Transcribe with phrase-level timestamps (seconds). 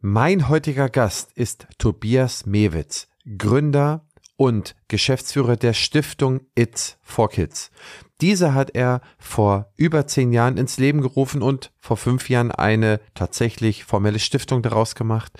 [0.00, 7.72] Mein heutiger Gast ist Tobias Mewitz, Gründer und Geschäftsführer der Stiftung It's for Kids.
[8.20, 13.00] Diese hat er vor über zehn Jahren ins Leben gerufen und vor fünf Jahren eine
[13.14, 15.32] tatsächlich formelle Stiftung daraus gemacht.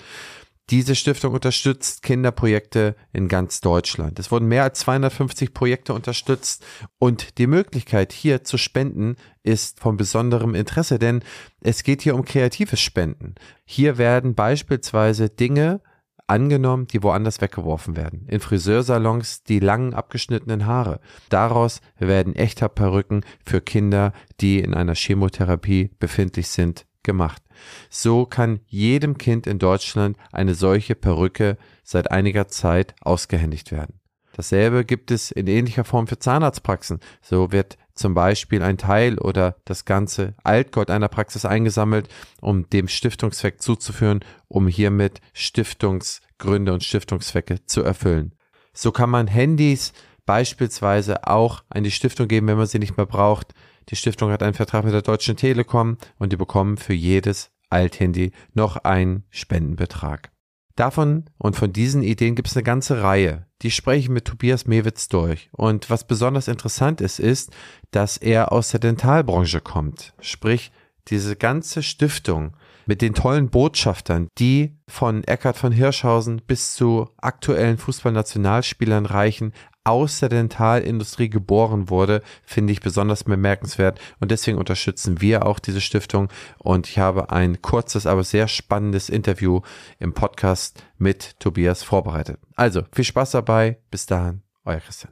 [0.69, 4.19] Diese Stiftung unterstützt Kinderprojekte in ganz Deutschland.
[4.19, 6.63] Es wurden mehr als 250 Projekte unterstützt
[6.99, 11.23] und die Möglichkeit hier zu spenden ist von besonderem Interesse, denn
[11.59, 13.33] es geht hier um kreatives Spenden.
[13.65, 15.81] Hier werden beispielsweise Dinge
[16.27, 18.27] angenommen, die woanders weggeworfen werden.
[18.27, 20.99] In Friseursalons die langen abgeschnittenen Haare.
[21.29, 27.41] Daraus werden echter Perücken für Kinder, die in einer Chemotherapie befindlich sind, gemacht.
[27.89, 33.99] So kann jedem Kind in Deutschland eine solche Perücke seit einiger Zeit ausgehändigt werden.
[34.33, 37.01] Dasselbe gibt es in ähnlicher Form für Zahnarztpraxen.
[37.21, 42.07] So wird zum Beispiel ein Teil oder das ganze Altgold einer Praxis eingesammelt,
[42.39, 48.33] um dem Stiftungszweck zuzuführen, um hiermit Stiftungsgründe und Stiftungszwecke zu erfüllen.
[48.73, 49.91] So kann man Handys
[50.25, 53.53] beispielsweise auch an die Stiftung geben, wenn man sie nicht mehr braucht.
[53.89, 58.31] Die Stiftung hat einen Vertrag mit der Deutschen Telekom und die bekommen für jedes Althandy
[58.53, 60.31] noch einen Spendenbetrag.
[60.75, 63.45] Davon und von diesen Ideen gibt es eine ganze Reihe.
[63.63, 65.49] Die spreche ich mit Tobias Mewitz durch.
[65.51, 67.51] Und was besonders interessant ist, ist,
[67.91, 70.13] dass er aus der Dentalbranche kommt.
[70.21, 70.71] Sprich,
[71.09, 77.77] diese ganze Stiftung mit den tollen Botschaftern, die von Eckhard von Hirschhausen bis zu aktuellen
[77.77, 79.53] Fußballnationalspielern reichen,
[79.89, 85.81] aus der Dentalindustrie geboren wurde, finde ich besonders bemerkenswert und deswegen unterstützen wir auch diese
[85.81, 89.61] Stiftung und ich habe ein kurzes, aber sehr spannendes Interview
[89.97, 92.39] im Podcast mit Tobias vorbereitet.
[92.55, 95.11] Also viel Spaß dabei, bis dahin, euer Christian.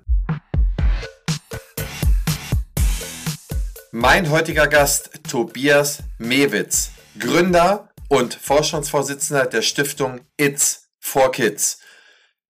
[3.92, 11.80] Mein heutiger Gast Tobias Mewitz, Gründer und Vorstandsvorsitzender der Stiftung It's for Kids.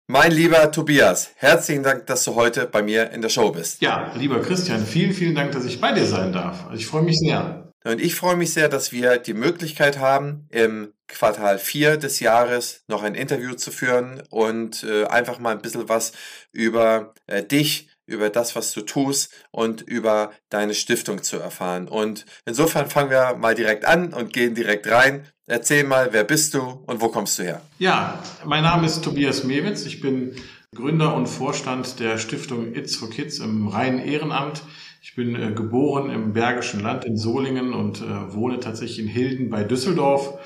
[0.08, 3.82] Mein lieber Tobias, herzlichen Dank, dass du heute bei mir in der Show bist.
[3.82, 6.68] Ja, lieber Christian, vielen, vielen Dank, dass ich bei dir sein darf.
[6.74, 7.72] Ich freue mich sehr.
[7.86, 12.84] Und ich freue mich sehr, dass wir die Möglichkeit haben, im Quartal 4 des Jahres
[12.90, 16.12] noch ein Interview zu führen und äh, einfach mal ein bisschen was
[16.52, 21.88] über äh, dich, über das, was du tust und über deine Stiftung zu erfahren.
[21.88, 25.26] Und insofern fangen wir mal direkt an und gehen direkt rein.
[25.46, 27.62] Erzähl mal, wer bist du und wo kommst du her?
[27.78, 29.86] Ja, mein Name ist Tobias Mewitz.
[29.86, 30.32] Ich bin
[30.74, 34.64] Gründer und Vorstand der Stiftung It's for Kids im reinen Ehrenamt.
[35.02, 39.50] Ich bin äh, geboren im Bergischen Land in Solingen und äh, wohne tatsächlich in Hilden
[39.50, 40.40] bei Düsseldorf.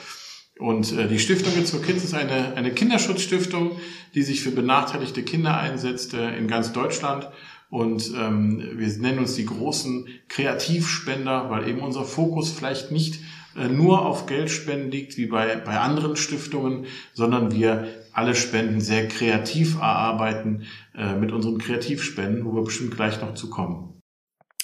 [0.57, 3.77] Und äh, die Stiftung It's for Kids ist eine, eine Kinderschutzstiftung,
[4.15, 7.29] die sich für benachteiligte Kinder einsetzt äh, in ganz Deutschland.
[7.69, 13.19] Und ähm, wir nennen uns die großen Kreativspender, weil eben unser Fokus vielleicht nicht
[13.57, 19.75] nur auf Geldspenden liegt, wie bei, bei anderen Stiftungen, sondern wir alle Spenden sehr kreativ
[19.75, 20.63] erarbeiten
[20.95, 23.96] äh, mit unseren Kreativspenden, wo wir bestimmt gleich noch zu kommen.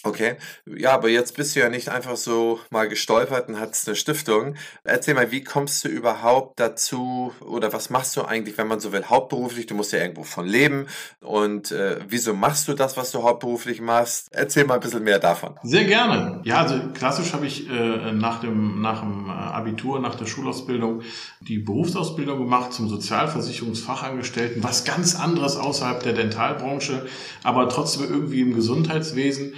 [0.06, 3.96] Okay, ja, aber jetzt bist du ja nicht einfach so mal gestolpert und hast eine
[3.96, 4.56] Stiftung.
[4.84, 8.92] Erzähl mal, wie kommst du überhaupt dazu oder was machst du eigentlich, wenn man so
[8.92, 9.66] will, hauptberuflich?
[9.66, 10.88] Du musst ja irgendwo von leben
[11.22, 14.28] und äh, wieso machst du das, was du hauptberuflich machst?
[14.32, 15.56] Erzähl mal ein bisschen mehr davon.
[15.64, 16.42] Sehr gerne.
[16.44, 21.04] Ja, also klassisch habe ich äh, nach, dem, nach dem äh, Abitur, nach der Schulausbildung
[21.40, 27.06] die Berufsausbildung gemacht zum Sozialversicherungsfachangestellten, was ganz anderes außerhalb der Dentalbranche,
[27.44, 29.54] aber trotzdem irgendwie im Gesundheitswesen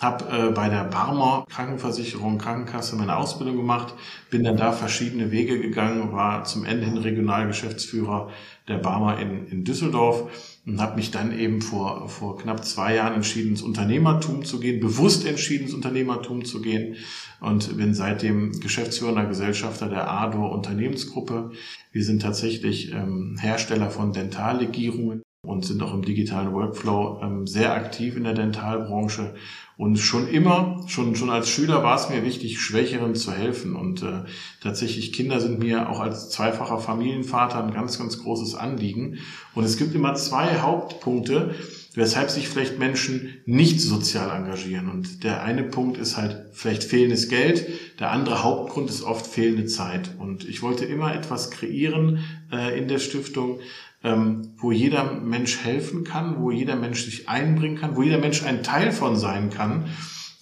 [0.00, 3.94] habe äh, bei der Barmer Krankenversicherung, Krankenkasse meine Ausbildung gemacht,
[4.30, 8.30] bin dann da verschiedene Wege gegangen, war zum Ende hin Regionalgeschäftsführer
[8.66, 13.14] der Barmer in, in Düsseldorf und habe mich dann eben vor, vor knapp zwei Jahren
[13.14, 16.96] entschieden, ins Unternehmertum zu gehen, bewusst entschieden, ins Unternehmertum zu gehen
[17.40, 21.50] und bin seitdem geschäftsführender Gesellschafter der Ador Unternehmensgruppe.
[21.92, 27.72] Wir sind tatsächlich ähm, Hersteller von Dentallegierungen und sind auch im digitalen Workflow ähm, sehr
[27.72, 29.34] aktiv in der Dentalbranche.
[29.78, 33.74] Und schon immer, schon, schon als Schüler war es mir wichtig, Schwächeren zu helfen.
[33.74, 34.24] Und äh,
[34.62, 39.18] tatsächlich Kinder sind mir auch als zweifacher Familienvater ein ganz, ganz großes Anliegen.
[39.54, 41.54] Und es gibt immer zwei Hauptpunkte,
[41.94, 44.90] weshalb sich vielleicht Menschen nicht sozial engagieren.
[44.90, 47.66] Und der eine Punkt ist halt vielleicht fehlendes Geld,
[47.98, 50.10] der andere Hauptgrund ist oft fehlende Zeit.
[50.18, 52.22] Und ich wollte immer etwas kreieren
[52.52, 53.60] äh, in der Stiftung,
[54.02, 58.42] ähm, wo jeder Mensch helfen kann, wo jeder Mensch sich einbringen kann, wo jeder Mensch
[58.44, 59.86] ein Teil von sein kann,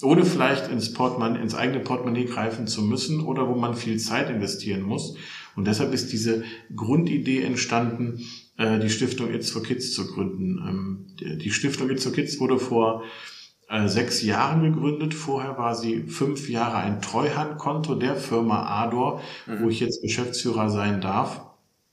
[0.02, 4.30] ohne vielleicht ins, Portemonnaie, ins eigene Portemonnaie greifen zu müssen oder wo man viel Zeit
[4.30, 5.16] investieren muss.
[5.56, 6.44] Und deshalb ist diese
[6.74, 8.20] Grundidee entstanden,
[8.58, 10.58] äh, die Stiftung It's for Kids zu gründen.
[10.58, 13.02] Ähm, die Stiftung It's for Kids wurde vor
[13.68, 15.14] äh, sechs Jahren gegründet.
[15.14, 19.64] Vorher war sie fünf Jahre ein Treuhandkonto der Firma Ador, mhm.
[19.64, 21.47] wo ich jetzt Geschäftsführer sein darf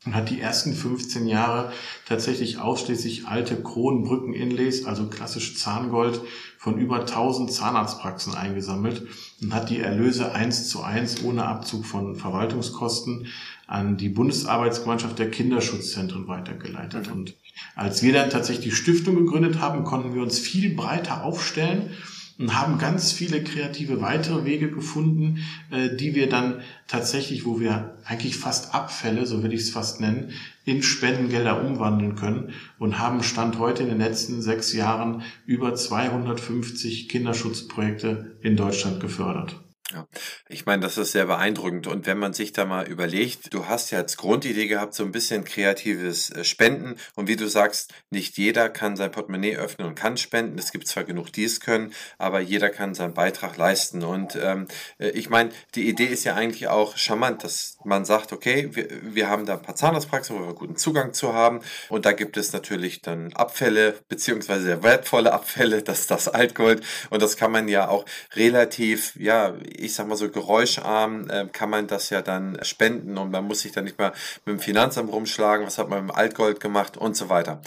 [0.06, 1.72] und hat die ersten 15 Jahre
[2.08, 6.22] tatsächlich ausschließlich alte Kronenbrücken-Inlays, also klassisch Zahngold,
[6.58, 9.08] von über 1000 Zahnarztpraxen eingesammelt
[9.42, 13.28] und hat die Erlöse eins zu eins ohne Abzug von Verwaltungskosten
[13.68, 17.08] an die Bundesarbeitsgemeinschaft der Kinderschutzzentren weitergeleitet.
[17.08, 17.14] Mhm.
[17.14, 17.36] Und
[17.76, 21.92] als wir dann tatsächlich die Stiftung gegründet haben, konnten wir uns viel breiter aufstellen
[22.38, 25.40] und haben ganz viele kreative weitere Wege gefunden,
[25.72, 30.02] äh, die wir dann tatsächlich, wo wir eigentlich fast Abfälle, so will ich es fast
[30.02, 30.32] nennen,
[30.66, 37.08] in Spendengelder umwandeln können und haben Stand heute in den letzten sechs Jahren über 250
[37.10, 39.65] Kinderschutzprojekte in Deutschland gefördert.
[39.94, 40.08] Ja,
[40.50, 41.86] ich meine, das ist sehr beeindruckend.
[41.86, 45.12] Und wenn man sich da mal überlegt, du hast ja als Grundidee gehabt, so ein
[45.12, 46.96] bisschen kreatives äh, Spenden.
[47.14, 50.58] Und wie du sagst, nicht jeder kann sein Portemonnaie öffnen und kann spenden.
[50.58, 54.04] Es gibt zwar genug, die es können, aber jeder kann seinen Beitrag leisten.
[54.04, 54.68] Und ähm,
[54.98, 58.88] äh, ich meine, die Idee ist ja eigentlich auch charmant, dass man sagt, okay, wir,
[59.04, 61.62] wir haben da ein paar Zahnarztpraxen, wo wir guten Zugang zu haben.
[61.90, 66.84] Und da gibt es natürlich dann Abfälle, beziehungsweise sehr wertvolle Abfälle, das ist das Altgold.
[67.12, 68.06] Und das kann man ja auch
[68.36, 73.32] relativ, ja, ich sag mal so geräuscharm, äh, kann man das ja dann spenden und
[73.32, 74.14] man muss sich dann nicht mehr
[74.46, 77.62] mit dem Finanzamt rumschlagen, was hat man mit dem Altgold gemacht und so weiter.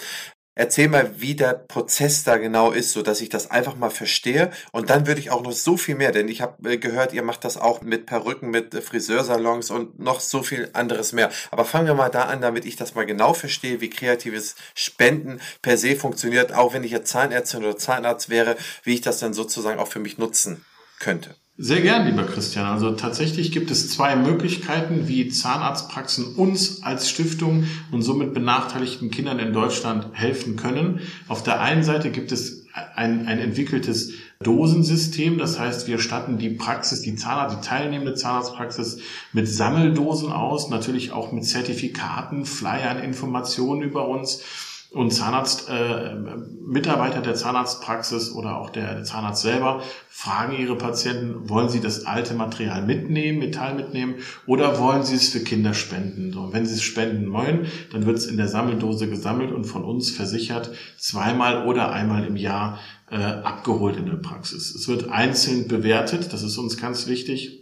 [0.58, 4.50] Erzähl mal, wie der Prozess da genau ist, so dass ich das einfach mal verstehe.
[4.72, 7.22] Und dann würde ich auch noch so viel mehr, denn ich habe äh, gehört, ihr
[7.22, 11.30] macht das auch mit Perücken, mit Friseursalons und noch so viel anderes mehr.
[11.52, 15.40] Aber fangen wir mal da an, damit ich das mal genau verstehe, wie kreatives Spenden
[15.62, 19.34] per se funktioniert, auch wenn ich jetzt Zahnärztin oder Zahnarzt wäre, wie ich das dann
[19.34, 20.64] sozusagen auch für mich nutzen
[20.98, 21.36] könnte.
[21.60, 22.66] Sehr gern, lieber Christian.
[22.66, 29.40] Also tatsächlich gibt es zwei Möglichkeiten, wie Zahnarztpraxen uns als Stiftung und somit benachteiligten Kindern
[29.40, 31.00] in Deutschland helfen können.
[31.26, 32.64] Auf der einen Seite gibt es
[32.94, 35.36] ein, ein entwickeltes Dosensystem.
[35.36, 39.00] Das heißt, wir statten die Praxis, die Zahnarzt, die teilnehmende Zahnarztpraxis
[39.32, 44.42] mit Sammeldosen aus, natürlich auch mit Zertifikaten, Flyern, Informationen über uns
[44.90, 46.14] und Zahnarzt, äh,
[46.66, 52.32] Mitarbeiter der Zahnarztpraxis oder auch der, Zahnarzt selber fragen ihre Patienten, wollen sie das alte
[52.32, 56.32] Material mitnehmen, Metall mitnehmen oder wollen sie es für Kinder spenden?
[56.32, 59.84] So, wenn sie es spenden wollen, dann wird es in der Sammeldose gesammelt und von
[59.84, 62.78] uns versichert zweimal oder einmal im Jahr
[63.10, 64.74] äh, abgeholt in der Praxis.
[64.74, 67.57] Es wird einzeln bewertet, das ist uns ganz wichtig.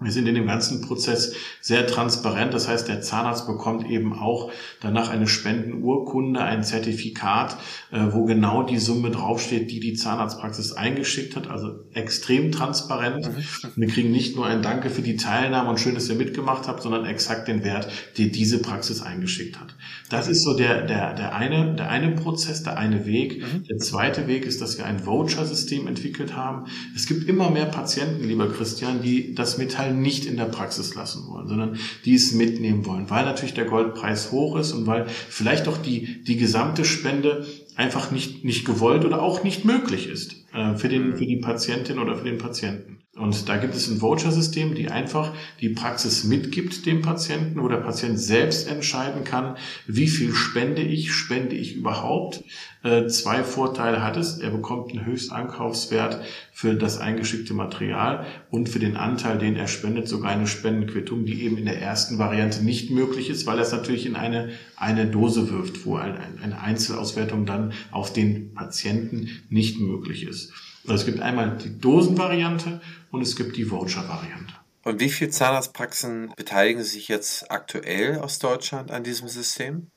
[0.00, 2.54] Wir sind in dem ganzen Prozess sehr transparent.
[2.54, 7.56] Das heißt, der Zahnarzt bekommt eben auch danach eine Spendenurkunde, ein Zertifikat,
[7.90, 11.48] äh, wo genau die Summe draufsteht, die die Zahnarztpraxis eingeschickt hat.
[11.50, 13.26] Also extrem transparent.
[13.26, 13.72] Mhm.
[13.74, 16.82] Wir kriegen nicht nur ein Danke für die Teilnahme und schön, dass ihr mitgemacht habt,
[16.82, 19.74] sondern exakt den Wert, den diese Praxis eingeschickt hat.
[20.10, 23.42] Das ist so der, der, der eine, der eine Prozess, der eine Weg.
[23.42, 23.64] Mhm.
[23.64, 26.66] Der zweite Weg ist, dass wir ein Voucher-System entwickelt haben.
[26.94, 30.94] Es gibt immer mehr Patienten, lieber Christian, die das Metall Teil nicht in der Praxis
[30.94, 35.06] lassen wollen, sondern die es mitnehmen wollen, weil natürlich der Goldpreis hoch ist und weil
[35.08, 37.46] vielleicht auch die, die gesamte Spende
[37.76, 41.98] einfach nicht, nicht gewollt oder auch nicht möglich ist äh, für, den, für die Patientin
[41.98, 42.97] oder für den Patienten.
[43.18, 47.78] Und da gibt es ein Voucher-System, die einfach die Praxis mitgibt dem Patienten, wo der
[47.78, 49.56] Patient selbst entscheiden kann,
[49.86, 52.44] wie viel spende ich, spende ich überhaupt.
[52.84, 54.38] Äh, zwei Vorteile hat es.
[54.38, 56.20] Er bekommt einen Höchstankaufswert
[56.52, 61.42] für das eingeschickte Material und für den Anteil, den er spendet, sogar eine Spendenquittung, die
[61.42, 65.06] eben in der ersten Variante nicht möglich ist, weil er es natürlich in eine, eine
[65.06, 70.52] Dose wirft, wo eine Einzelauswertung dann auf den Patienten nicht möglich ist.
[70.88, 72.80] Also es gibt einmal die Dosenvariante
[73.10, 74.54] und es gibt die Voucher-Variante.
[74.84, 79.90] Und wie viele Zahnarztpraxen beteiligen sich jetzt aktuell aus Deutschland an diesem System?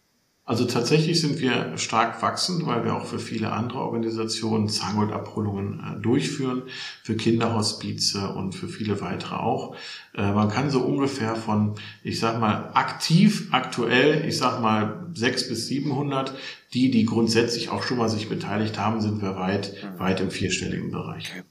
[0.43, 6.01] Also tatsächlich sind wir stark wachsend, weil wir auch für viele andere Organisationen Zahngoldabholungen äh,
[6.01, 6.63] durchführen,
[7.03, 9.75] für Kinderhospize und für viele weitere auch.
[10.15, 15.47] Äh, man kann so ungefähr von, ich sag mal, aktiv aktuell, ich sag mal, sechs
[15.47, 16.33] bis 700,
[16.73, 20.91] die, die grundsätzlich auch schon mal sich beteiligt haben, sind wir weit, weit im vierstelligen
[20.91, 21.31] Bereich.
[21.31, 21.43] Okay.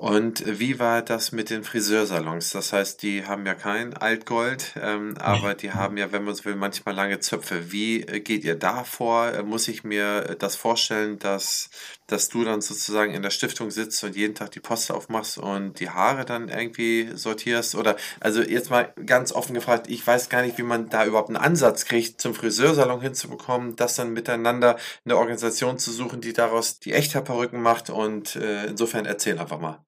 [0.00, 2.48] Und wie war das mit den Friseursalons?
[2.52, 6.46] Das heißt, die haben ja kein Altgold, ähm, aber die haben ja, wenn man so
[6.46, 7.70] will, manchmal lange Zöpfe.
[7.70, 9.30] Wie äh, geht ihr da vor?
[9.30, 11.68] Äh, muss ich mir das vorstellen, dass,
[12.06, 15.80] dass du dann sozusagen in der Stiftung sitzt und jeden Tag die Post aufmachst und
[15.80, 17.74] die Haare dann irgendwie sortierst?
[17.74, 21.28] Oder, also jetzt mal ganz offen gefragt, ich weiß gar nicht, wie man da überhaupt
[21.28, 26.80] einen Ansatz kriegt, zum Friseursalon hinzubekommen, das dann miteinander eine Organisation zu suchen, die daraus
[26.80, 29.84] die Echthaarperücken macht und äh, insofern erzähl einfach mal.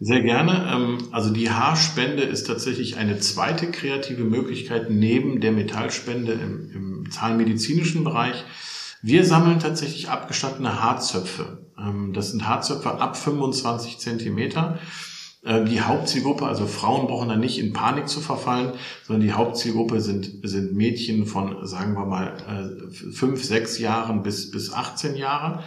[0.00, 0.70] Sehr gerne.
[0.72, 7.10] Ähm, also die Haarspende ist tatsächlich eine zweite kreative Möglichkeit neben der Metallspende im, im
[7.10, 8.44] zahnmedizinischen Bereich.
[9.02, 11.66] Wir sammeln tatsächlich abgestattete Haarzöpfe.
[11.78, 14.78] Ähm, das sind Haarzöpfe ab 25 Zentimeter.
[15.44, 18.72] Äh, die Hauptzielgruppe, also Frauen brauchen da nicht in Panik zu verfallen,
[19.06, 24.50] sondern die Hauptzielgruppe sind, sind Mädchen von, sagen wir mal, äh, fünf, sechs Jahren bis,
[24.50, 25.62] bis 18 Jahre,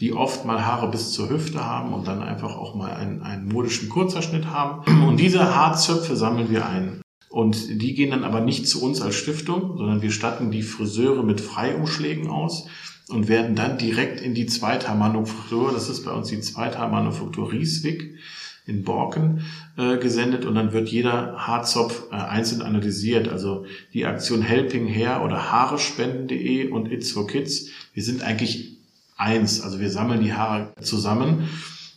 [0.00, 3.48] die oft mal Haare bis zur Hüfte haben und dann einfach auch mal einen, einen
[3.48, 5.06] modischen Kurzerschnitt haben.
[5.08, 7.00] Und diese Haarzöpfe sammeln wir ein.
[7.28, 11.22] Und die gehen dann aber nicht zu uns als Stiftung, sondern wir statten die Friseure
[11.22, 12.66] mit Freiumschlägen aus
[13.08, 18.16] und werden dann direkt in die Zweithaarmanufaktur, das ist bei uns die Zweithaarmanufaktur Rieswig,
[18.66, 19.42] in Borken
[19.76, 23.28] äh, gesendet und dann wird jeder Haarzopf äh, einzeln analysiert.
[23.28, 28.76] Also die Aktion Helping Hair oder Haarespenden.de und It's for Kids, wir sind eigentlich
[29.16, 29.62] eins.
[29.62, 31.48] Also wir sammeln die Haare zusammen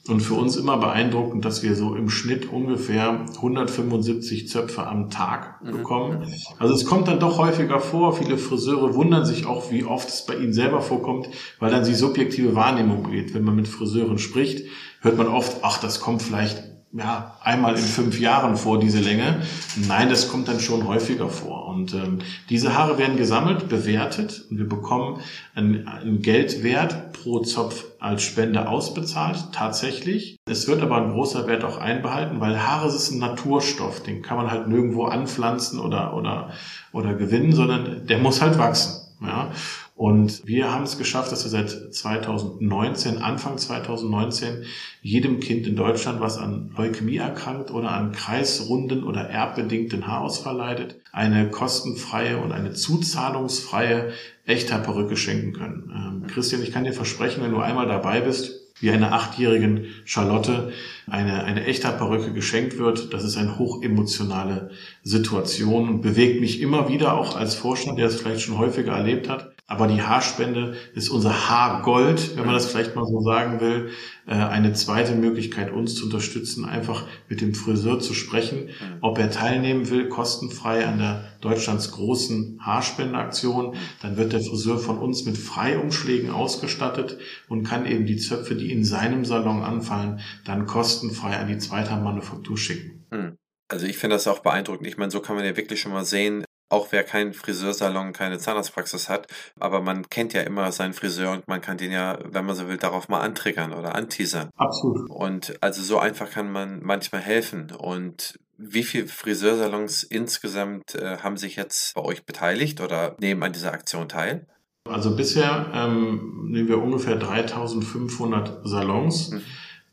[0.08, 5.64] und für uns immer beeindruckend, dass wir so im Schnitt ungefähr 175 Zöpfe am Tag
[5.64, 5.72] mhm.
[5.72, 6.34] bekommen.
[6.58, 8.14] Also es kommt dann doch häufiger vor.
[8.14, 11.94] Viele Friseure wundern sich auch, wie oft es bei ihnen selber vorkommt, weil dann die
[11.94, 13.34] subjektive Wahrnehmung geht.
[13.34, 14.66] Wenn man mit Friseuren spricht,
[15.02, 19.44] hört man oft, ach, das kommt vielleicht ja, einmal in fünf Jahren vor, diese Länge.
[19.88, 21.68] Nein, das kommt dann schon häufiger vor.
[21.68, 25.22] Und ähm, diese Haare werden gesammelt, bewertet und wir bekommen
[25.54, 30.38] einen, einen Geldwert pro Zopf als Spende ausbezahlt, tatsächlich.
[30.46, 34.38] Es wird aber ein großer Wert auch einbehalten, weil Haare ist ein Naturstoff, den kann
[34.38, 36.50] man halt nirgendwo anpflanzen oder, oder,
[36.92, 39.06] oder gewinnen, sondern der muss halt wachsen.
[39.22, 39.52] Ja,
[40.00, 44.64] und wir haben es geschafft, dass wir seit 2019, Anfang 2019,
[45.02, 51.02] jedem Kind in Deutschland, was an Leukämie erkrankt oder an kreisrunden oder erbbedingten Haarausfall leidet,
[51.12, 54.14] eine kostenfreie und eine zuzahlungsfreie
[54.46, 55.92] Echthaarperücke schenken können.
[55.94, 60.72] Ähm, Christian, ich kann dir versprechen, wenn du einmal dabei bist, wie einer achtjährigen Charlotte
[61.12, 63.14] eine, eine echte Perücke geschenkt wird.
[63.14, 64.72] Das ist eine hochemotionale
[65.04, 69.30] Situation und bewegt mich immer wieder auch als Vorstand, der es vielleicht schon häufiger erlebt
[69.30, 69.54] hat.
[69.70, 73.92] Aber die Haarspende ist unser Haargold, wenn man das vielleicht mal so sagen will.
[74.26, 78.70] Äh, eine zweite Möglichkeit, uns zu unterstützen, einfach mit dem Friseur zu sprechen,
[79.02, 83.76] ob er teilnehmen will, kostenfrei an der Deutschlands großen Haarspendeaktion.
[84.02, 88.72] Dann wird der Friseur von uns mit Freiumschlägen ausgestattet und kann eben die Zöpfe, die
[88.72, 93.06] in seinem Salon anfallen, dann kostenfrei an die Zweithandmanufaktur schicken.
[93.12, 93.38] Hm.
[93.68, 94.88] Also ich finde das auch beeindruckend.
[94.88, 98.38] Ich meine, so kann man ja wirklich schon mal sehen, auch wer keinen Friseursalon, keine
[98.38, 99.28] Zahnarztpraxis hat,
[99.60, 102.68] aber man kennt ja immer seinen Friseur und man kann den ja, wenn man so
[102.68, 104.50] will, darauf mal antriggern oder anteasern.
[104.56, 105.10] Absolut.
[105.10, 107.72] Und also so einfach kann man manchmal helfen.
[107.72, 113.54] Und wie viele Friseursalons insgesamt äh, haben sich jetzt bei euch beteiligt oder nehmen an
[113.54, 114.46] dieser Aktion teil?
[114.88, 119.32] Also bisher ähm, nehmen wir ungefähr 3500 Salons.
[119.32, 119.42] Mhm.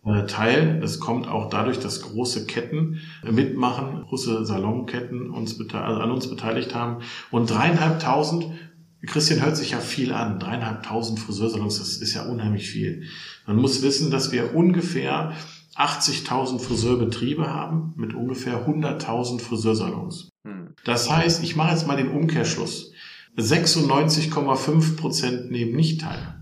[0.06, 0.80] Äh, teil.
[0.84, 6.76] Es kommt auch dadurch, dass große Ketten mitmachen, große Salonketten uns also an uns beteiligt
[6.76, 7.02] haben.
[7.32, 8.46] Und dreieinhalbtausend,
[9.04, 13.02] Christian hört sich ja viel an, dreieinhalbtausend Friseursalons, das ist ja unheimlich viel.
[13.46, 15.32] Man muss wissen, dass wir ungefähr
[15.74, 20.28] 80.000 Friseurbetriebe haben mit ungefähr 100.000 Friseursalons.
[20.44, 20.68] Hm.
[20.84, 22.92] Das heißt, ich mache jetzt mal den Umkehrschluss.
[23.36, 26.35] 96,5 Prozent nehmen nicht teil.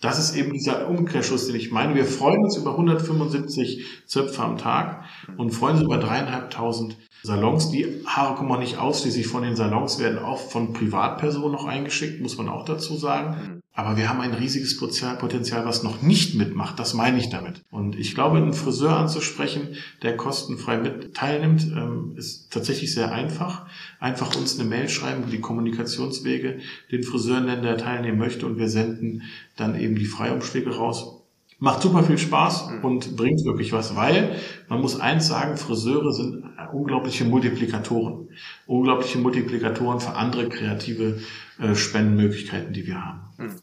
[0.00, 1.94] Das ist eben dieser Umkehrschluss, den ich meine.
[1.94, 5.04] Wir freuen uns über 175 Zöpfe am Tag
[5.36, 7.70] und freuen uns über dreieinhalbtausend Salons.
[7.70, 12.20] Die Haare kommen auch nicht ausschließlich von den Salons, werden auch von Privatpersonen noch eingeschickt,
[12.20, 13.60] muss man auch dazu sagen.
[13.72, 16.78] Aber wir haben ein riesiges Potenzial, was noch nicht mitmacht.
[16.78, 17.62] Das meine ich damit.
[17.70, 23.66] Und ich glaube, einen Friseur anzusprechen, der kostenfrei mit teilnimmt, ähm, ist tatsächlich sehr einfach.
[24.00, 26.58] Einfach uns eine Mail schreiben, die Kommunikationswege,
[26.90, 29.22] den Friseur nennen, der teilnehmen möchte und wir senden
[29.56, 31.19] dann eben die Freiumschläge raus.
[31.60, 32.84] Macht super viel Spaß mhm.
[32.84, 34.36] und bringt wirklich was, weil
[34.68, 38.28] man muss eins sagen, Friseure sind unglaubliche Multiplikatoren.
[38.66, 41.20] Unglaubliche Multiplikatoren für andere kreative
[41.58, 43.20] äh, Spendenmöglichkeiten, die wir haben.
[43.36, 43.60] Mhm.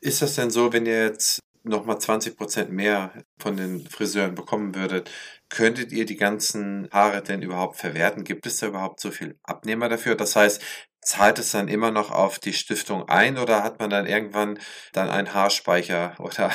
[0.00, 4.74] Ist das denn so, wenn ihr jetzt nochmal 20 Prozent mehr von den Friseuren bekommen
[4.74, 5.10] würdet,
[5.48, 8.24] könntet ihr die ganzen Haare denn überhaupt verwerten?
[8.24, 10.14] Gibt es da überhaupt so viel Abnehmer dafür?
[10.14, 10.62] Das heißt,
[11.00, 14.58] zahlt es dann immer noch auf die Stiftung ein oder hat man dann irgendwann
[14.92, 16.50] dann einen Haarspeicher oder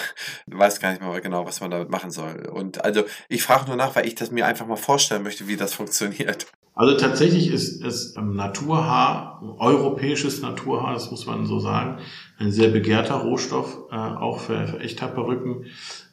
[0.47, 2.47] weiß gar nicht mehr genau, was man damit machen soll?
[2.47, 5.57] Und also ich frage nur nach, weil ich das mir einfach mal vorstellen möchte, wie
[5.57, 6.47] das funktioniert.
[6.73, 11.99] Also tatsächlich ist es Naturhaar, europäisches Naturhaar, das muss man so sagen,
[12.41, 15.65] ein sehr begehrter Rohstoff, äh, auch für, für Echthaarperücken.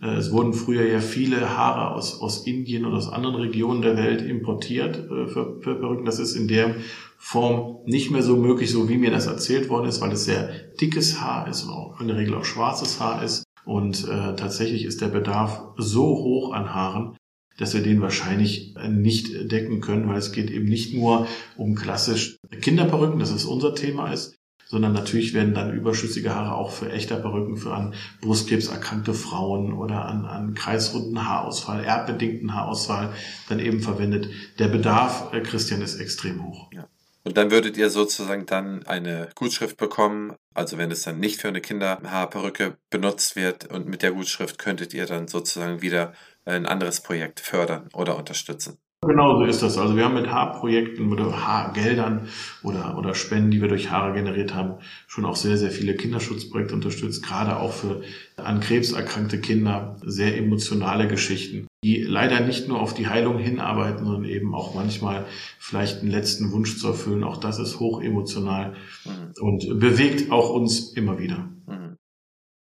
[0.02, 3.96] Äh, es wurden früher ja viele Haare aus, aus Indien oder aus anderen Regionen der
[3.96, 6.04] Welt importiert äh, für, für Perücken.
[6.04, 6.76] Das ist in der
[7.16, 10.50] Form nicht mehr so möglich, so wie mir das erzählt worden ist, weil es sehr
[10.80, 13.44] dickes Haar ist und auch in der Regel auch schwarzes Haar ist.
[13.64, 17.16] Und äh, tatsächlich ist der Bedarf so hoch an Haaren,
[17.58, 22.36] dass wir den wahrscheinlich nicht decken können, weil es geht eben nicht nur um klassisch
[22.60, 27.16] Kinderperücken, das ist unser Thema ist, sondern natürlich werden dann überschüssige Haare auch für echter
[27.16, 33.12] Perücken für an Brustkrebs erkrankte Frauen oder an, an kreisrunden Haarausfall, erbbedingten Haarausfall
[33.48, 34.28] dann eben verwendet.
[34.58, 36.70] Der Bedarf, äh, Christian, ist extrem hoch.
[36.72, 36.86] Ja.
[37.24, 41.48] Und dann würdet ihr sozusagen dann eine Gutschrift bekommen, also wenn es dann nicht für
[41.48, 47.02] eine Kinderhaarperücke benutzt wird und mit der Gutschrift könntet ihr dann sozusagen wieder ein anderes
[47.02, 48.78] Projekt fördern oder unterstützen.
[49.06, 49.78] Genau so ist das.
[49.78, 52.28] Also wir haben mit Haarprojekten oder Haargeldern
[52.64, 54.74] oder, oder Spenden, die wir durch Haare generiert haben,
[55.06, 58.02] schon auch sehr, sehr viele Kinderschutzprojekte unterstützt, gerade auch für
[58.36, 59.96] an Krebs erkrankte Kinder.
[60.04, 65.26] Sehr emotionale Geschichten, die leider nicht nur auf die Heilung hinarbeiten, sondern eben auch manchmal
[65.60, 67.22] vielleicht einen letzten Wunsch zu erfüllen.
[67.22, 68.74] Auch das ist hoch emotional
[69.04, 69.32] mhm.
[69.40, 71.48] und bewegt auch uns immer wieder.
[71.68, 71.87] Mhm.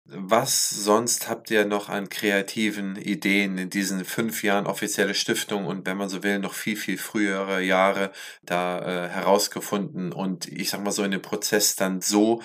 [0.07, 5.87] Was sonst habt ihr noch an kreativen Ideen in diesen fünf Jahren offizielle Stiftung und
[5.87, 8.11] wenn man so will, noch viel, viel frühere Jahre
[8.43, 12.43] da äh, herausgefunden und ich sag mal so in dem Prozess dann so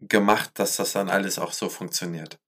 [0.00, 2.40] gemacht, dass das dann alles auch so funktioniert?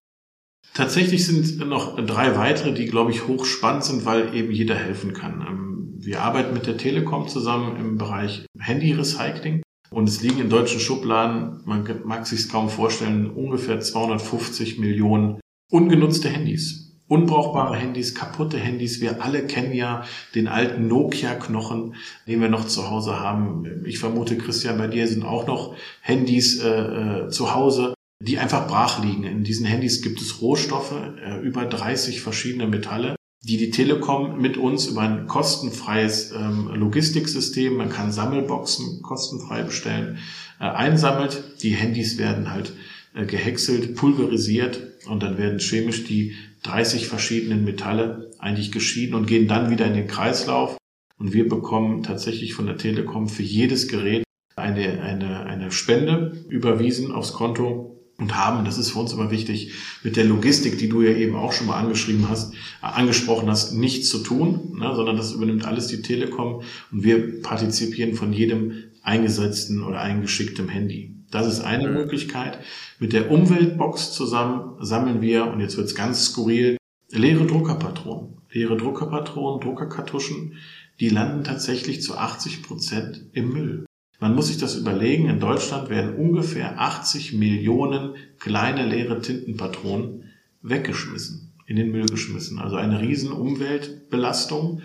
[0.74, 5.44] Tatsächlich sind noch drei weitere, die, glaube ich, hochspannend sind, weil eben jeder helfen kann.
[5.46, 9.62] Ähm, wir arbeiten mit der Telekom zusammen im Bereich Handy-Recycling.
[9.92, 16.28] Und es liegen in deutschen Schubladen, man mag sich kaum vorstellen, ungefähr 250 Millionen ungenutzte
[16.28, 16.86] Handys.
[17.08, 19.00] Unbrauchbare Handys, kaputte Handys.
[19.00, 20.04] Wir alle kennen ja
[20.36, 21.96] den alten Nokia-Knochen,
[22.28, 23.84] den wir noch zu Hause haben.
[23.84, 28.68] Ich vermute, Christian, bei dir sind auch noch Handys äh, äh zu Hause, die einfach
[28.68, 29.24] brach liegen.
[29.24, 34.56] In diesen Handys gibt es Rohstoffe, äh, über 30 verschiedene Metalle die die Telekom mit
[34.56, 40.18] uns über ein kostenfreies ähm, Logistiksystem, man kann Sammelboxen kostenfrei bestellen,
[40.58, 41.62] äh, einsammelt.
[41.62, 42.74] Die Handys werden halt
[43.14, 49.48] äh, gehäckselt, pulverisiert und dann werden chemisch die 30 verschiedenen Metalle eigentlich geschieden und gehen
[49.48, 50.76] dann wieder in den Kreislauf.
[51.18, 54.22] Und wir bekommen tatsächlich von der Telekom für jedes Gerät
[54.56, 59.72] eine, eine, eine Spende überwiesen aufs Konto und haben, das ist für uns immer wichtig,
[60.04, 63.72] mit der Logistik, die du ja eben auch schon mal angeschrieben hast, äh, angesprochen hast,
[63.72, 66.62] nichts zu tun, ne, sondern das übernimmt alles die Telekom
[66.92, 71.16] und wir partizipieren von jedem eingesetzten oder eingeschicktem Handy.
[71.30, 71.94] Das ist eine mhm.
[71.94, 72.58] Möglichkeit.
[72.98, 76.76] Mit der Umweltbox zusammen sammeln wir, und jetzt wird's ganz skurril,
[77.10, 78.38] leere Druckerpatronen.
[78.52, 80.54] Leere Druckerpatronen, Druckerkartuschen,
[80.98, 83.86] die landen tatsächlich zu 80 Prozent im Müll.
[84.20, 90.24] Man muss sich das überlegen, in Deutschland werden ungefähr 80 Millionen kleine leere Tintenpatronen
[90.60, 92.58] weggeschmissen, in den Müll geschmissen.
[92.58, 94.82] Also eine riesen Umweltbelastung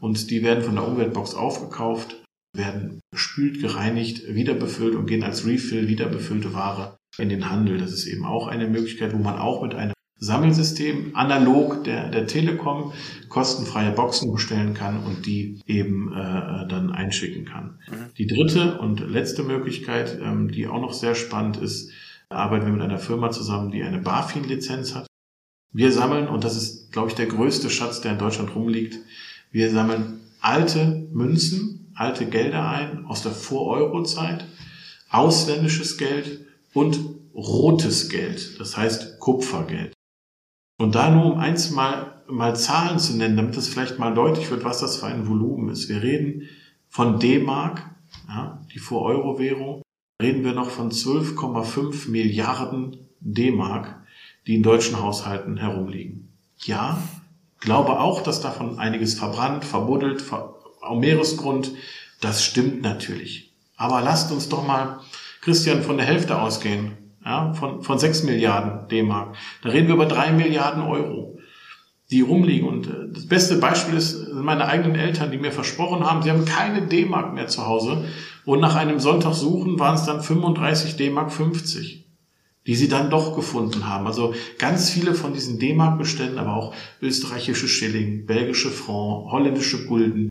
[0.00, 2.22] und die werden von der Umweltbox aufgekauft,
[2.56, 7.76] werden gespült, gereinigt, wieder befüllt und gehen als Refill, wieder befüllte Ware in den Handel.
[7.76, 12.26] Das ist eben auch eine Möglichkeit, wo man auch mit einem Sammelsystem analog der, der
[12.26, 12.92] Telekom
[13.28, 17.78] kostenfreie Boxen bestellen kann und die eben äh, dann einschicken kann.
[17.88, 18.14] Mhm.
[18.16, 21.90] Die dritte und letzte Möglichkeit, ähm, die auch noch sehr spannend ist,
[22.30, 25.06] arbeiten wir mit einer Firma zusammen, die eine BaFin-Lizenz hat.
[25.72, 28.98] Wir sammeln, und das ist, glaube ich, der größte Schatz, der in Deutschland rumliegt,
[29.52, 34.44] wir sammeln alte Münzen, alte Gelder ein aus der Vor-Euro-Zeit,
[35.10, 36.98] ausländisches Geld und
[37.34, 39.92] rotes Geld, das heißt Kupfergeld.
[40.78, 44.50] Und da nur um eins mal, mal Zahlen zu nennen, damit das vielleicht mal deutlich
[44.50, 45.88] wird, was das für ein Volumen ist.
[45.88, 46.48] Wir reden
[46.88, 47.82] von D-Mark,
[48.28, 49.82] ja, die Vor-Euro-Währung,
[50.22, 53.96] reden wir noch von 12,5 Milliarden D-Mark,
[54.46, 56.28] die in deutschen Haushalten herumliegen.
[56.58, 57.02] Ja,
[57.58, 61.72] glaube auch, dass davon einiges verbrannt, verbuddelt, ver am Meeresgrund.
[62.20, 63.52] Das stimmt natürlich.
[63.76, 65.00] Aber lasst uns doch mal,
[65.40, 69.36] Christian, von der Hälfte ausgehen ja, von, von 6 Milliarden D-Mark.
[69.62, 71.38] Da reden wir über 3 Milliarden Euro,
[72.10, 72.66] die rumliegen.
[72.66, 76.30] Und äh, das beste Beispiel ist, sind meine eigenen Eltern, die mir versprochen haben, sie
[76.30, 78.06] haben keine D-Mark mehr zu Hause.
[78.46, 82.06] Und nach einem Sonntag suchen waren es dann 35 D-Mark 50
[82.66, 84.06] die sie dann doch gefunden haben.
[84.06, 90.28] Also ganz viele von diesen D-Mark-Beständen, aber auch österreichische Schilling, belgische Franc, holländische Gulden,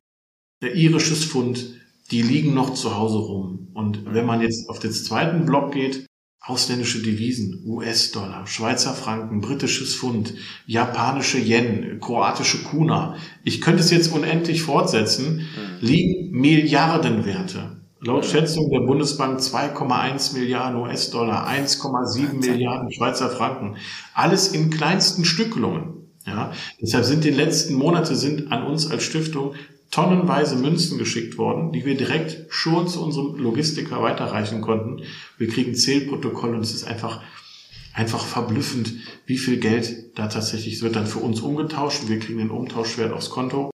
[0.62, 1.74] der irisches Pfund,
[2.12, 3.70] die liegen noch zu Hause rum.
[3.74, 6.07] Und wenn man jetzt auf den zweiten Block geht,
[6.48, 10.34] ausländische Devisen, US-Dollar, Schweizer Franken, britisches Pfund,
[10.66, 13.18] japanische Yen, kroatische Kuna.
[13.44, 15.86] Ich könnte es jetzt unendlich fortsetzen, mhm.
[15.86, 17.82] liegen Milliardenwerte.
[18.00, 23.76] Laut Schätzung der Bundesbank 2,1 Milliarden US-Dollar, 1,7 Milliarden Schweizer Franken.
[24.14, 25.96] Alles in kleinsten Stückelungen.
[26.26, 29.54] Ja, deshalb sind die letzten Monate sind an uns als Stiftung
[29.92, 35.04] tonnenweise Münzen geschickt worden, die wir direkt schon zu unserem Logistiker weiterreichen konnten.
[35.38, 37.22] Wir kriegen Zählprotokoll und es ist einfach,
[37.94, 38.94] einfach verblüffend,
[39.26, 43.30] wie viel Geld da tatsächlich, wird dann für uns umgetauscht wir kriegen den Umtauschwert aufs
[43.30, 43.72] Konto.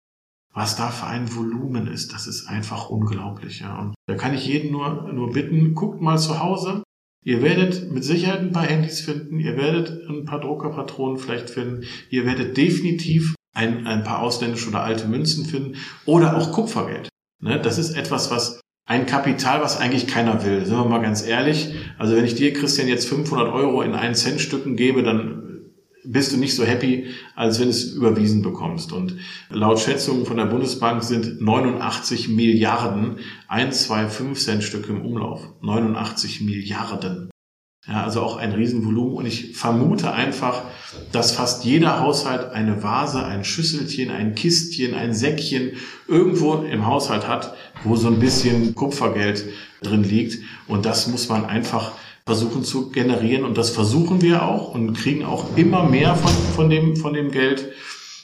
[0.56, 3.80] Was da für ein Volumen ist, das ist einfach unglaublich, ja.
[3.80, 6.84] Und da kann ich jeden nur, nur bitten, guckt mal zu Hause,
[7.26, 11.86] Ihr werdet mit Sicherheit ein paar Handys finden, ihr werdet ein paar Druckerpatronen vielleicht finden,
[12.10, 17.10] ihr werdet definitiv ein, ein paar ausländische oder alte Münzen finden oder auch Kupfergeld.
[17.40, 20.66] Ne, das ist etwas, was ein Kapital, was eigentlich keiner will.
[20.66, 21.74] Sind wir mal ganz ehrlich.
[21.98, 25.44] Also wenn ich dir, Christian, jetzt 500 Euro in einen Cent Stücken gebe, dann
[26.06, 28.92] bist du nicht so happy, als wenn du es überwiesen bekommst.
[28.92, 29.18] Und
[29.50, 35.48] laut Schätzungen von der Bundesbank sind 89 Milliarden 1, 2, 5 Cent Stücke im Umlauf.
[35.62, 37.30] 89 Milliarden.
[37.88, 39.16] Ja, also auch ein Riesenvolumen.
[39.16, 40.62] Und ich vermute einfach,
[41.12, 45.74] dass fast jeder Haushalt eine Vase, ein Schüsselchen, ein Kistchen, ein Säckchen
[46.08, 49.50] irgendwo im Haushalt hat, wo so ein bisschen Kupfergeld
[49.82, 50.40] drin liegt.
[50.68, 51.92] Und das muss man einfach
[52.26, 53.44] versuchen zu generieren.
[53.44, 57.32] Und das versuchen wir auch und kriegen auch immer mehr von, von, dem, von dem
[57.32, 57.74] Geld,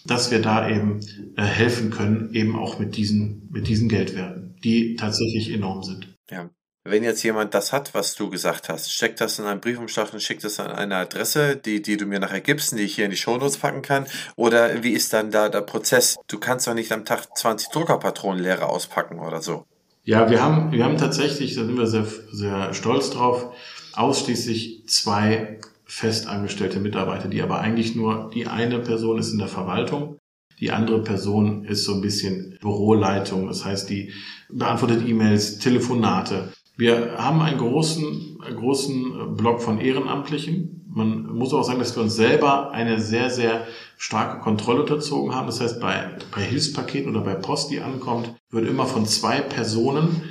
[0.05, 1.01] dass wir da eben
[1.35, 6.17] äh, helfen können, eben auch mit diesen, mit diesen Geldwerten, die tatsächlich enorm sind.
[6.31, 6.49] Ja.
[6.89, 10.21] Wenn jetzt jemand das hat, was du gesagt hast, steckt das in einen Briefumschlag und
[10.21, 13.11] schickt das an eine Adresse, die, die du mir nachher gibst, die ich hier in
[13.11, 14.05] die Shownotes packen kann?
[14.35, 16.17] Oder wie ist dann da der Prozess?
[16.27, 19.65] Du kannst doch nicht am Tag 20 Druckerpatronen leere auspacken oder so.
[20.03, 23.53] Ja, wir haben, wir haben tatsächlich, da sind wir sehr, sehr stolz drauf,
[23.93, 30.17] ausschließlich zwei festangestellte Mitarbeiter, die aber eigentlich nur, die eine Person ist in der Verwaltung,
[30.59, 34.11] die andere Person ist so ein bisschen Büroleitung, das heißt, die
[34.49, 36.51] beantwortet E-Mails, Telefonate.
[36.79, 40.85] Wir haben einen großen, großen Block von Ehrenamtlichen.
[40.87, 45.47] Man muss auch sagen, dass wir uns selber eine sehr, sehr starke Kontrolle unterzogen haben.
[45.47, 50.21] Das heißt, bei, bei Hilfspaketen oder bei Post, die ankommt, wird immer von zwei Personen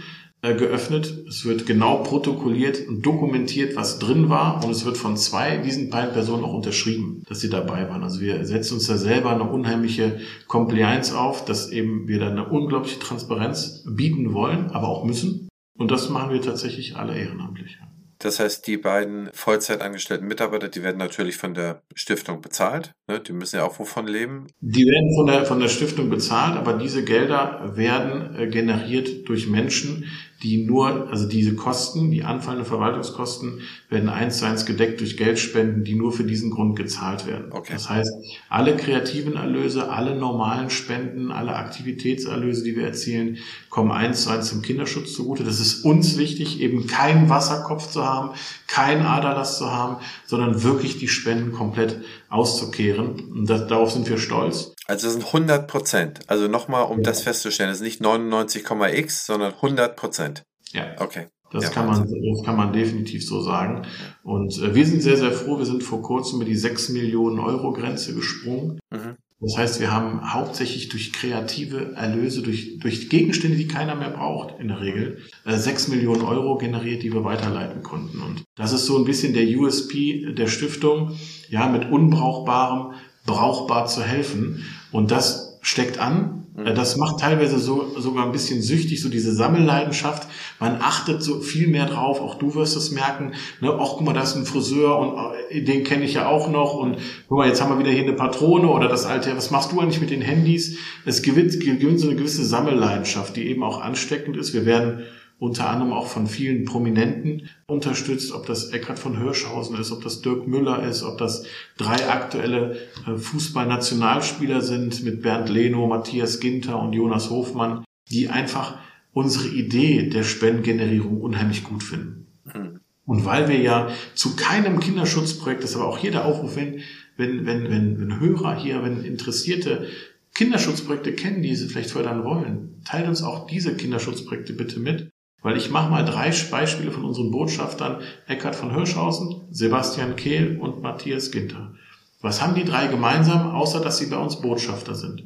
[0.41, 1.23] äh, geöffnet.
[1.29, 4.65] Es wird genau protokolliert und dokumentiert, was drin war.
[4.65, 8.03] Und es wird von zwei diesen beiden Personen auch unterschrieben, dass sie dabei waren.
[8.03, 12.49] Also wir setzen uns da selber eine unheimliche Compliance auf, dass eben wir da eine
[12.49, 15.48] unglaubliche Transparenz bieten wollen, aber auch müssen.
[15.79, 17.79] Und das machen wir tatsächlich alle ehrenamtlich.
[18.19, 22.93] Das heißt, die beiden Vollzeitangestellten Mitarbeiter, die werden natürlich von der Stiftung bezahlt.
[23.07, 23.21] Ne?
[23.21, 24.49] Die müssen ja auch wovon leben.
[24.61, 29.47] Die werden von der, von der Stiftung bezahlt, aber diese Gelder werden äh, generiert durch
[29.49, 30.07] Menschen,
[30.43, 35.83] die nur, also diese Kosten, die anfallenden Verwaltungskosten werden eins zu eins gedeckt durch Geldspenden,
[35.83, 37.51] die nur für diesen Grund gezahlt werden.
[37.51, 37.73] Okay.
[37.73, 38.13] Das heißt,
[38.49, 44.51] alle kreativen Erlöse, alle normalen Spenden, alle Aktivitätserlöse, die wir erzielen, kommen eins zu eins
[44.51, 45.43] dem Kinderschutz zugute.
[45.43, 48.31] Das ist uns wichtig, eben keinen Wasserkopf zu haben,
[48.69, 49.97] keinen Aderlass zu haben,
[50.27, 51.97] sondern wirklich die Spenden komplett
[52.29, 53.31] auszukehren.
[53.31, 54.75] Und das, darauf sind wir stolz.
[54.87, 56.21] Also das sind 100 Prozent.
[56.27, 57.05] Also nochmal, um ja.
[57.05, 60.43] das festzustellen, das ist nicht 99,x, sondern 100 Prozent.
[60.73, 60.95] Ja.
[60.99, 61.29] Okay.
[61.51, 63.87] Das, ja, kann man, das kann man definitiv so sagen.
[64.23, 65.59] Und äh, wir sind sehr, sehr froh.
[65.59, 68.79] Wir sind vor kurzem über die 6 Millionen Euro Grenze gesprungen.
[68.91, 69.17] Mhm.
[69.41, 74.59] Das heißt, wir haben hauptsächlich durch kreative Erlöse, durch, durch Gegenstände, die keiner mehr braucht
[74.59, 78.21] in der Regel, äh, 6 Millionen Euro generiert, die wir weiterleiten konnten.
[78.21, 81.17] Und das ist so ein bisschen der USP der Stiftung,
[81.49, 82.95] ja, mit Unbrauchbarem
[83.27, 84.65] brauchbar zu helfen.
[84.91, 86.38] Und das steckt an.
[86.59, 86.75] Mhm.
[86.75, 90.29] Das macht teilweise so, sogar ein bisschen süchtig, so diese Sammelleidenschaft.
[90.59, 92.21] Man achtet so viel mehr drauf.
[92.21, 93.35] Auch du wirst es merken.
[93.61, 93.71] Ne?
[93.73, 95.17] Auch guck mal, da ist ein Friseur und
[95.51, 96.75] äh, den kenne ich ja auch noch.
[96.75, 96.97] Und
[97.29, 99.37] guck mal, jetzt haben wir wieder hier eine Patrone oder das alte.
[99.37, 100.79] Was machst du eigentlich mit den Handys?
[101.05, 104.53] Es gewinnt, gewinnt so eine gewisse Sammelleidenschaft, die eben auch ansteckend ist.
[104.53, 105.05] Wir werden
[105.39, 110.21] unter anderem auch von vielen Prominenten unterstützt, ob das Eckhard von Hirschhausen ist, ob das
[110.21, 111.45] Dirk Müller ist, ob das
[111.77, 118.79] drei aktuelle äh, Fußballnationalspieler sind mit Bernd Leno, Matthias Ginter und Jonas Hofmann, die einfach
[119.13, 122.27] unsere Idee der Spendengenerierung unheimlich gut finden.
[122.45, 122.81] Mhm.
[123.07, 126.81] Und weil wir ja zu keinem Kinderschutzprojekt, das ist aber auch jeder Aufruf, wenn,
[127.17, 129.87] wenn, wenn, wenn, wenn Hörer hier, wenn Interessierte
[130.35, 135.11] Kinderschutzprojekte kennen, die sie vielleicht fördern wollen, teilt uns auch diese Kinderschutzprojekte bitte mit.
[135.43, 140.83] Weil ich mache mal drei Beispiele von unseren Botschaftern, Eckhard von Hirschhausen, Sebastian Kehl und
[140.83, 141.75] Matthias Ginter.
[142.21, 145.23] Was haben die drei gemeinsam, außer dass sie bei uns Botschafter sind?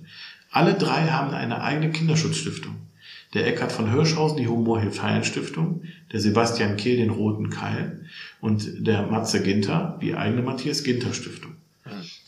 [0.51, 2.77] Alle drei haben eine eigene Kinderschutzstiftung.
[3.33, 8.05] Der Eckhard von Hirschhausen, die Humorhilfe Heilen Stiftung, der Sebastian Kehl, den Roten Keil
[8.43, 11.53] und der Matze Ginter, die eigene Matthias Ginter Stiftung.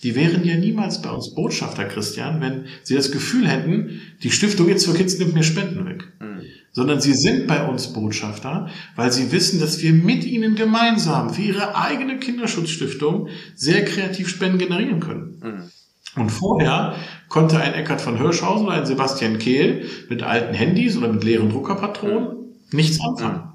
[0.03, 4.68] Die wären ja niemals bei uns Botschafter, Christian, wenn sie das Gefühl hätten, die Stiftung
[4.68, 6.11] jetzt für Kids nimmt mir Spenden weg.
[6.20, 6.34] Mhm
[6.75, 11.43] sondern sie sind bei uns Botschafter, weil sie wissen, dass wir mit ihnen gemeinsam für
[11.43, 15.41] ihre eigene Kinderschutzstiftung sehr kreativ Spenden generieren können.
[15.43, 16.21] Mhm.
[16.21, 16.97] Und vorher
[17.29, 21.51] konnte ein Eckart von Hirschhausen oder ein Sebastian Kehl mit alten Handys oder mit leeren
[21.51, 22.55] Druckerpatronen mhm.
[22.73, 23.51] nichts anfangen.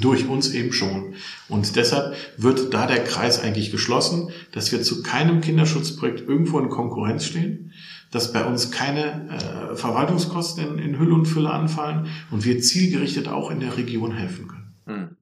[0.00, 1.14] Durch uns eben schon.
[1.48, 6.70] Und deshalb wird da der Kreis eigentlich geschlossen, dass wir zu keinem Kinderschutzprojekt irgendwo in
[6.70, 7.72] Konkurrenz stehen,
[8.16, 13.28] dass bei uns keine äh, Verwaltungskosten in, in Hülle und Fülle anfallen und wir zielgerichtet
[13.28, 14.74] auch in der Region helfen können.
[14.86, 15.16] Hm.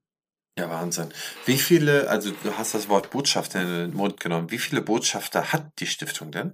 [0.57, 1.09] Ja, Wahnsinn.
[1.45, 5.51] Wie viele, also du hast das Wort Botschafter in den Mund genommen, wie viele Botschafter
[5.51, 6.53] hat die Stiftung denn?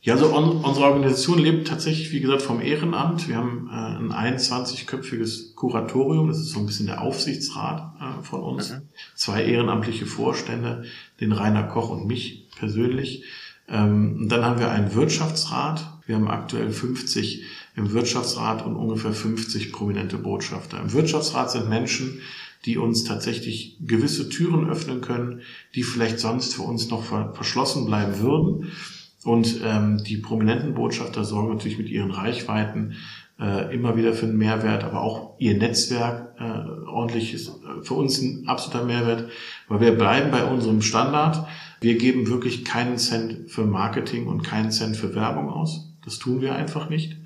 [0.00, 3.28] Ja, also on, unsere Organisation lebt tatsächlich, wie gesagt, vom Ehrenamt.
[3.28, 8.42] Wir haben äh, ein 21-köpfiges Kuratorium, das ist so ein bisschen der Aufsichtsrat äh, von
[8.42, 8.70] uns.
[8.70, 8.88] Mhm.
[9.14, 10.84] Zwei ehrenamtliche Vorstände,
[11.20, 13.24] den Rainer Koch und mich persönlich.
[13.68, 16.00] Ähm, dann haben wir einen Wirtschaftsrat.
[16.06, 17.44] Wir haben aktuell 50
[17.76, 20.80] im Wirtschaftsrat und ungefähr 50 prominente Botschafter.
[20.80, 22.20] Im Wirtschaftsrat sind Menschen,
[22.64, 25.40] die uns tatsächlich gewisse Türen öffnen können,
[25.74, 28.72] die vielleicht sonst für uns noch verschlossen bleiben würden.
[29.24, 32.94] Und ähm, die prominenten Botschafter sorgen natürlich mit ihren Reichweiten
[33.40, 37.94] äh, immer wieder für einen Mehrwert, aber auch ihr Netzwerk äh, ordentlich ist äh, für
[37.94, 39.30] uns ein absoluter Mehrwert,
[39.68, 41.46] weil wir bleiben bei unserem Standard.
[41.82, 45.92] Wir geben wirklich keinen Cent für Marketing und keinen Cent für Werbung aus.
[46.04, 47.18] Das tun wir einfach nicht,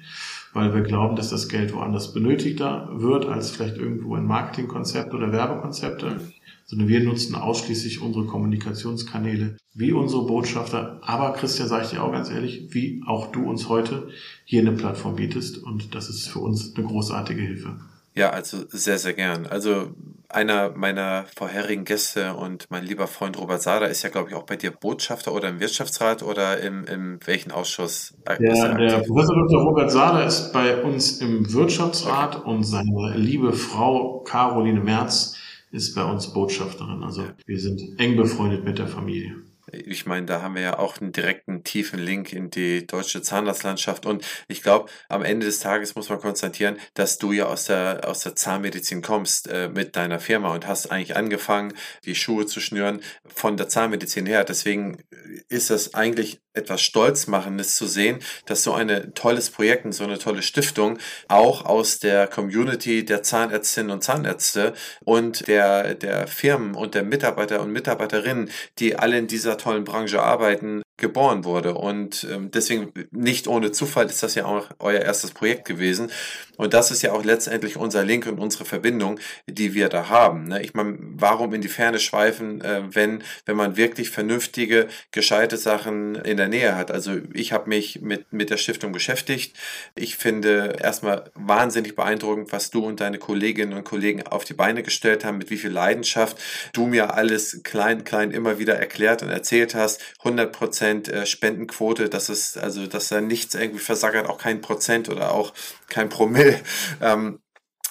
[0.53, 5.31] weil wir glauben, dass das Geld woanders benötigter wird als vielleicht irgendwo ein Marketingkonzept oder
[5.31, 6.21] Werbekonzepte
[6.67, 11.01] sondern wir nutzen ausschließlich unsere Kommunikationskanäle wie unsere Botschafter.
[11.03, 14.09] Aber Christian, sage ich dir auch ganz ehrlich, wie auch du uns heute
[14.45, 15.59] hier eine Plattform bietest.
[15.59, 17.79] Und das ist für uns eine großartige Hilfe.
[18.17, 19.47] Ja, also sehr, sehr gern.
[19.47, 19.91] Also
[20.31, 24.45] einer meiner vorherigen Gäste und mein lieber Freund Robert Sada ist ja, glaube ich, auch
[24.45, 28.15] bei dir Botschafter oder im Wirtschaftsrat oder im, im welchen Ausschuss?
[28.27, 29.63] Der, der Professor Dr.
[29.63, 32.51] Robert Sada ist bei uns im Wirtschaftsrat okay.
[32.51, 35.37] und seine liebe Frau Caroline Merz
[35.71, 37.03] ist bei uns Botschafterin.
[37.03, 39.37] Also wir sind eng befreundet mit der Familie.
[39.73, 44.07] Ich meine, da haben wir ja auch einen direkten tiefen Link in die deutsche Zahnarztlandschaft.
[44.07, 48.03] Und ich glaube, am Ende des Tages muss man konstatieren, dass du ja aus der,
[48.07, 51.75] aus der Zahnmedizin kommst äh, mit deiner Firma und hast eigentlich angefangen,
[52.05, 54.45] die Schuhe zu schnüren von der Zahnmedizin her.
[54.45, 54.99] Deswegen
[55.49, 60.19] ist das eigentlich etwas Stolzmachendes zu sehen, dass so ein tolles Projekt und so eine
[60.19, 66.95] tolle Stiftung auch aus der Community der Zahnärztinnen und Zahnärzte und der, der Firmen und
[66.95, 71.75] der Mitarbeiter und Mitarbeiterinnen, die alle in dieser tollen Branche arbeiten, geboren wurde.
[71.75, 76.11] Und ähm, deswegen nicht ohne Zufall ist das ja auch euer erstes Projekt gewesen.
[76.57, 80.49] Und das ist ja auch letztendlich unser Link und unsere Verbindung, die wir da haben.
[80.49, 80.63] Ne?
[80.63, 86.15] Ich meine, warum in die Ferne schweifen, äh, wenn, wenn man wirklich vernünftige, gescheite Sachen
[86.15, 86.91] in der Nähe hat?
[86.91, 89.57] Also ich habe mich mit, mit der Stiftung beschäftigt.
[89.95, 94.83] Ich finde erstmal wahnsinnig beeindruckend, was du und deine Kolleginnen und Kollegen auf die Beine
[94.83, 96.39] gestellt haben, mit wie viel Leidenschaft
[96.73, 100.01] du mir alles klein, klein immer wieder erklärt und erzählt hast.
[100.21, 105.09] 100 Prozent äh, Spendenquote, das ist also, dass da nichts irgendwie versackert, auch kein Prozent
[105.09, 105.53] oder auch
[105.89, 106.46] kein Promille.
[107.01, 107.41] Ähm,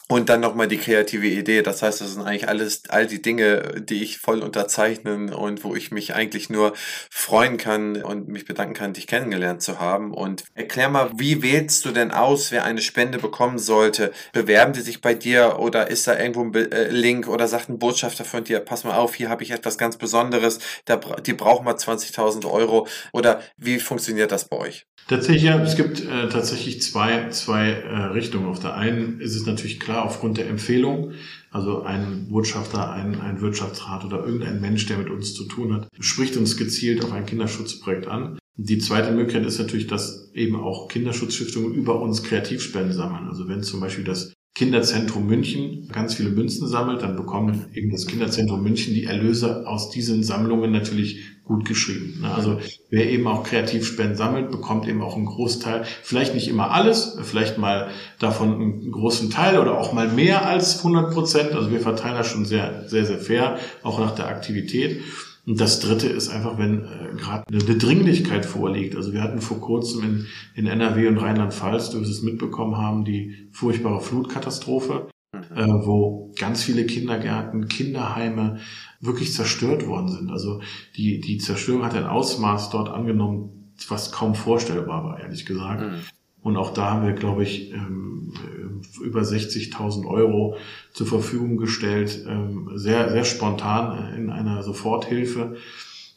[0.08, 1.64] und dann nochmal die kreative Idee.
[1.64, 5.74] Das heißt, das sind eigentlich alles, all die Dinge, die ich voll unterzeichnen und wo
[5.76, 6.74] ich mich eigentlich nur
[7.10, 10.14] freuen kann und mich bedanken kann, dich kennengelernt zu haben.
[10.14, 14.12] Und erklär mal, wie wählst du denn aus, wer eine Spende bekommen sollte?
[14.32, 17.80] Bewerben die sich bei dir oder ist da irgendwo ein äh, Link oder sagt ein
[17.80, 20.60] Botschafter von dir, pass mal auf, hier habe ich etwas ganz Besonderes,
[21.26, 24.86] die brauchen mal 20.000 Euro oder wie funktioniert das bei euch?
[25.08, 28.48] Tatsächlich, ja, es gibt äh, tatsächlich zwei, zwei äh, Richtungen.
[28.48, 31.12] Auf der einen ist es natürlich klar aufgrund der Empfehlung,
[31.52, 35.88] also ein Botschafter, ein, ein Wirtschaftsrat oder irgendein Mensch, der mit uns zu tun hat,
[36.00, 38.38] spricht uns gezielt auf ein Kinderschutzprojekt an.
[38.58, 43.28] Die zweite Möglichkeit ist natürlich, dass eben auch Kinderschutzstiftungen über uns Kreativspenden sammeln.
[43.28, 48.08] Also wenn zum Beispiel das Kinderzentrum München ganz viele Münzen sammelt, dann bekommt eben das
[48.08, 52.22] Kinderzentrum München die Erlöse aus diesen Sammlungen natürlich gut geschrieben.
[52.22, 52.34] Ne?
[52.34, 57.18] Also wer eben auch Kreativspenden sammelt, bekommt eben auch einen Großteil, vielleicht nicht immer alles,
[57.24, 61.54] vielleicht mal davon einen großen Teil oder auch mal mehr als 100 Prozent.
[61.54, 65.02] Also wir verteilen das schon sehr, sehr, sehr fair, auch nach der Aktivität.
[65.46, 68.96] Und das Dritte ist einfach, wenn äh, gerade eine Dringlichkeit vorliegt.
[68.96, 73.06] Also wir hatten vor kurzem in, in NRW und Rheinland-Pfalz, du wirst es mitbekommen haben,
[73.06, 75.08] die furchtbare Flutkatastrophe,
[75.50, 75.58] mhm.
[75.58, 78.60] äh, wo ganz viele Kindergärten, Kinderheime
[79.02, 80.32] wirklich zerstört worden sind.
[80.32, 80.62] Also
[80.96, 85.82] die, die Zerstörung hat ein Ausmaß dort angenommen, was kaum vorstellbar war, ehrlich gesagt.
[85.82, 86.00] Mhm.
[86.42, 88.32] Und auch da haben wir, glaube ich, ähm,
[89.02, 90.58] über 60.000 Euro
[90.94, 95.56] zur Verfügung gestellt, ähm, sehr, sehr spontan in einer Soforthilfe,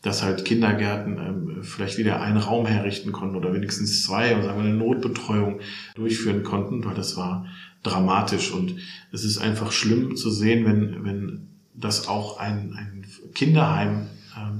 [0.02, 4.58] dass halt Kindergärten ähm, vielleicht wieder einen Raum herrichten konnten oder wenigstens zwei und sagen
[4.58, 5.60] wir eine Notbetreuung
[5.94, 7.46] durchführen konnten, weil das war
[7.82, 8.76] dramatisch und
[9.12, 14.08] es ist einfach schlimm zu sehen, wenn, wenn das auch ein, ein Kinderheim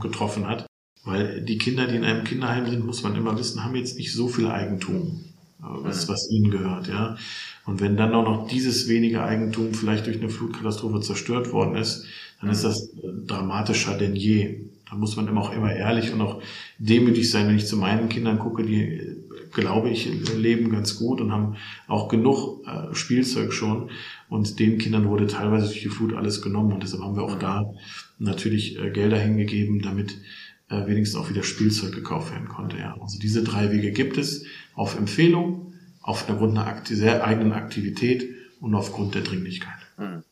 [0.01, 0.67] getroffen hat,
[1.05, 4.13] weil die Kinder, die in einem Kinderheim sind, muss man immer wissen, haben jetzt nicht
[4.13, 5.25] so viel Eigentum
[5.59, 7.17] was, was ihnen gehört, ja.
[7.67, 12.07] Und wenn dann auch noch dieses wenige Eigentum vielleicht durch eine Flutkatastrophe zerstört worden ist,
[12.41, 14.61] dann ist das äh, dramatischer denn je.
[14.89, 16.41] Da muss man immer auch immer ehrlich und auch
[16.79, 19.18] demütig sein, wenn ich zu meinen Kindern gucke, die
[19.53, 21.57] glaube ich, leben ganz gut und haben
[21.87, 23.91] auch genug äh, Spielzeug schon.
[24.29, 26.73] Und den Kindern wurde teilweise durch die Flut alles genommen.
[26.73, 27.75] Und deshalb haben wir auch da
[28.19, 30.19] natürlich äh, Gelder hingegeben, damit
[30.69, 32.79] äh, wenigstens auch wieder Spielzeug gekauft werden konnte.
[32.79, 32.97] Ja.
[33.01, 38.29] Also diese drei Wege gibt es auf Empfehlung, aufgrund einer sehr eigenen Aktivität
[38.61, 39.79] und aufgrund der Dringlichkeit.
[39.99, 40.23] Mhm.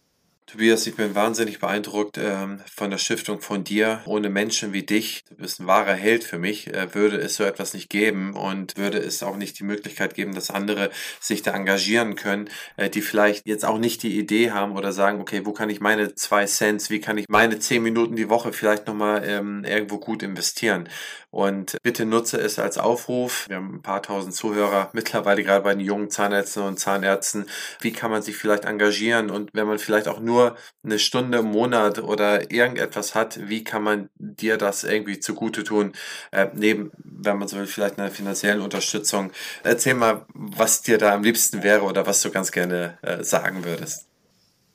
[0.48, 4.02] Tobias, ich bin wahnsinnig beeindruckt ähm, von der Stiftung von dir.
[4.06, 7.42] Ohne Menschen wie dich, du bist ein wahrer Held für mich, äh, würde es so
[7.42, 11.50] etwas nicht geben und würde es auch nicht die Möglichkeit geben, dass andere sich da
[11.50, 15.52] engagieren können, äh, die vielleicht jetzt auch nicht die Idee haben oder sagen, okay, wo
[15.52, 19.24] kann ich meine zwei Cents, wie kann ich meine zehn Minuten die Woche vielleicht nochmal
[19.26, 20.88] ähm, irgendwo gut investieren.
[21.30, 23.46] Und bitte nutze es als Aufruf.
[23.48, 27.46] Wir haben ein paar tausend Zuhörer mittlerweile gerade bei den jungen Zahnärzten und Zahnärzten.
[27.80, 31.38] Wie kann man sich vielleicht engagieren und wenn man vielleicht auch nur nur eine Stunde
[31.38, 35.92] im Monat oder irgendetwas hat, wie kann man dir das irgendwie zugute tun?
[36.30, 39.32] Äh, neben, wenn man so will, vielleicht einer finanziellen Unterstützung.
[39.62, 43.64] Erzähl mal, was dir da am liebsten wäre oder was du ganz gerne äh, sagen
[43.64, 44.06] würdest.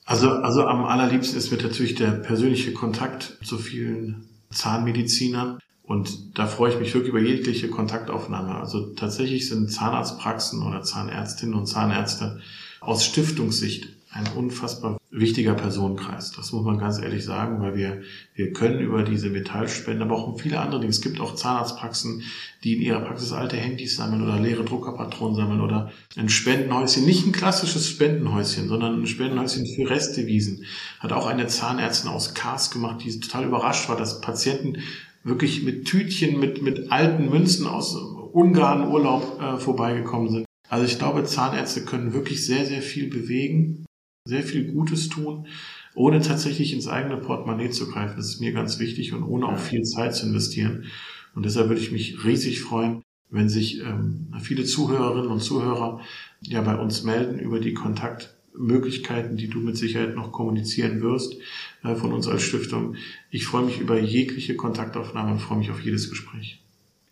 [0.05, 5.59] Also, also am allerliebsten ist mir natürlich der persönliche Kontakt zu vielen Zahnmedizinern.
[5.83, 8.55] Und da freue ich mich wirklich über jegliche Kontaktaufnahme.
[8.55, 12.39] Also tatsächlich sind Zahnarztpraxen oder Zahnärztinnen und Zahnärzte
[12.79, 16.31] aus Stiftungssicht ein unfassbar wichtiger Personenkreis.
[16.31, 18.01] Das muss man ganz ehrlich sagen, weil wir,
[18.33, 20.91] wir können über diese Metallspenden, aber auch um viele andere Dinge.
[20.91, 22.23] Es gibt auch Zahnarztpraxen,
[22.63, 27.27] die in ihrer Praxis alte Handys sammeln oder leere Druckerpatronen sammeln oder ein Spendenhäuschen, nicht
[27.27, 30.63] ein klassisches Spendenhäuschen, sondern ein Spendenhäuschen für Restewiesen.
[30.99, 34.77] Hat auch eine Zahnärztin aus Kars gemacht, die total überrascht war, dass Patienten
[35.23, 40.45] wirklich mit Tütchen, mit, mit alten Münzen aus Ungarn Urlaub äh, vorbeigekommen sind.
[40.69, 43.85] Also ich glaube, Zahnärzte können wirklich sehr, sehr viel bewegen
[44.25, 45.47] sehr viel Gutes tun,
[45.95, 48.17] ohne tatsächlich ins eigene Portemonnaie zu greifen.
[48.17, 50.85] Das ist mir ganz wichtig und ohne auch viel Zeit zu investieren.
[51.33, 56.01] Und deshalb würde ich mich riesig freuen, wenn sich ähm, viele Zuhörerinnen und Zuhörer
[56.41, 61.37] ja bei uns melden über die Kontaktmöglichkeiten, die du mit Sicherheit noch kommunizieren wirst
[61.83, 62.95] äh, von uns als Stiftung.
[63.29, 66.61] Ich freue mich über jegliche Kontaktaufnahme und freue mich auf jedes Gespräch.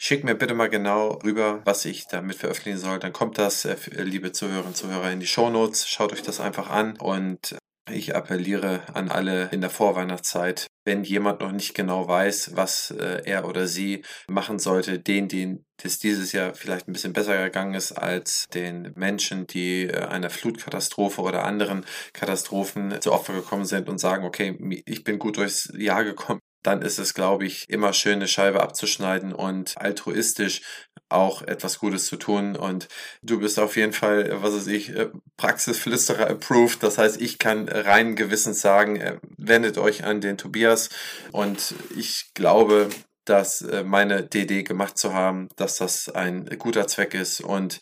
[0.02, 3.00] Schick mir bitte mal genau rüber, was ich damit veröffentlichen soll.
[3.00, 5.90] Dann kommt das, äh, liebe Zuhörerinnen und Zuhörer, in die Shownotes.
[5.90, 7.58] Schaut euch das einfach an und
[7.92, 13.24] ich appelliere an alle in der Vorweihnachtszeit, wenn jemand noch nicht genau weiß, was äh,
[13.26, 17.74] er oder sie machen sollte, den, den das dieses Jahr vielleicht ein bisschen besser gegangen
[17.74, 23.90] ist als den Menschen, die äh, einer Flutkatastrophe oder anderen Katastrophen zu Opfer gekommen sind
[23.90, 27.94] und sagen, okay, ich bin gut durchs Jahr gekommen, dann ist es, glaube ich, immer
[27.94, 30.62] schön, eine Scheibe abzuschneiden und altruistisch
[31.08, 32.56] auch etwas Gutes zu tun.
[32.56, 32.88] Und
[33.22, 36.84] du bist auf jeden Fall, was weiß ich, äh, Praxisflüsterer approved.
[36.84, 40.90] Das heißt, ich kann rein gewissens sagen, äh, wendet euch an den Tobias.
[41.32, 42.90] Und ich glaube,
[43.26, 47.80] dass äh, meine DD gemacht zu haben, dass das ein guter Zweck ist und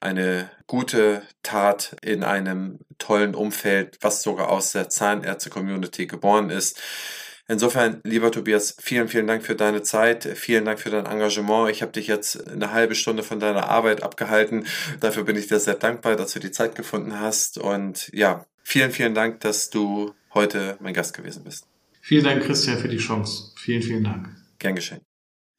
[0.00, 6.80] eine gute Tat in einem tollen Umfeld, was sogar aus der Zahnärzte-Community geboren ist.
[7.50, 11.70] Insofern, lieber Tobias, vielen, vielen Dank für deine Zeit, vielen Dank für dein Engagement.
[11.70, 14.66] Ich habe dich jetzt eine halbe Stunde von deiner Arbeit abgehalten.
[15.00, 17.56] Dafür bin ich dir sehr dankbar, dass du die Zeit gefunden hast.
[17.56, 21.66] Und ja, vielen, vielen Dank, dass du heute mein Gast gewesen bist.
[22.02, 23.52] Vielen Dank, Christian, für die Chance.
[23.56, 24.28] Vielen, vielen Dank.
[24.58, 25.00] Gern geschehen.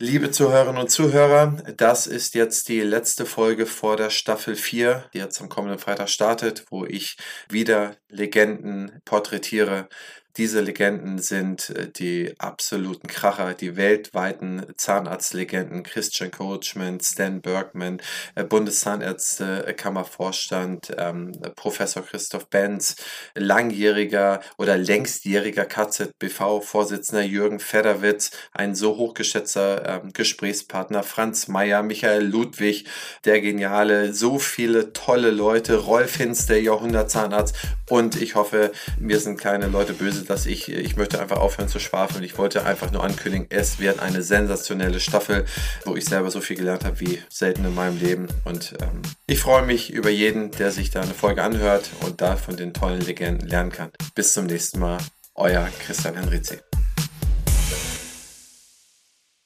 [0.01, 5.17] Liebe Zuhörerinnen und Zuhörer, das ist jetzt die letzte Folge vor der Staffel 4, die
[5.17, 7.17] jetzt am kommenden Freitag startet, wo ich
[7.49, 9.89] wieder Legenden porträtiere,
[10.37, 18.01] diese Legenden sind äh, die absoluten Kracher, die weltweiten Zahnarztlegenden Christian Coachman, Stan Bergman,
[18.35, 22.95] äh, Bundeszahnärztekammervorstand, ähm, Professor Christoph Benz,
[23.35, 32.85] langjähriger oder längstjähriger KZBV-Vorsitzender Jürgen Federwitz, ein so hochgeschätzter ähm, Gesprächspartner Franz Mayer, Michael Ludwig,
[33.25, 37.55] der Geniale, so viele tolle Leute, Rolf Hinz, der Jahrhundertzahnarzt.
[37.89, 41.67] Und ich hoffe, mir sind keine Leute böse böse, dass ich, ich möchte einfach aufhören
[41.67, 42.23] zu schwafeln.
[42.23, 45.45] Ich wollte einfach nur ankündigen, es wird eine sensationelle Staffel,
[45.85, 48.27] wo ich selber so viel gelernt habe wie selten in meinem Leben.
[48.45, 52.35] Und ähm, ich freue mich über jeden, der sich da eine Folge anhört und da
[52.35, 53.91] von den tollen Legenden lernen kann.
[54.15, 54.99] Bis zum nächsten Mal.
[55.35, 56.57] Euer Christian Henrizi.